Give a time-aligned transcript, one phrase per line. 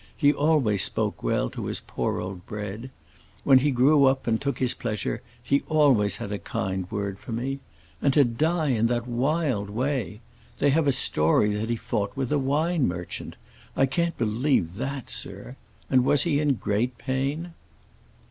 [0.17, 2.89] He always spoke well to his poor old Bread.
[3.43, 7.31] When he grew up and took his pleasure he always had a kind word for
[7.31, 7.59] me.
[8.01, 10.21] And to die in that wild way!
[10.57, 13.35] They have a story that he fought with a wine merchant.
[13.77, 15.55] I can't believe that, sir!
[15.87, 17.53] And was he in great pain?"